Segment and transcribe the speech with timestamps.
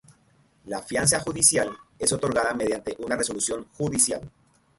[0.65, 1.69] La fianza judicial
[1.99, 4.31] es otorgada mediante una resolución judicial.